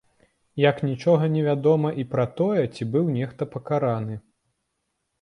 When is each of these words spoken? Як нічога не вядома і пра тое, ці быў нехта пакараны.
Як 0.69 0.79
нічога 0.89 1.29
не 1.35 1.43
вядома 1.49 1.93
і 2.05 2.07
пра 2.15 2.27
тое, 2.41 2.65
ці 2.75 2.91
быў 2.97 3.15
нехта 3.21 3.43
пакараны. 3.55 4.15